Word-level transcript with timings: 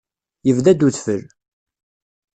Yebda-d 0.47 0.81
wedfel. 0.85 1.23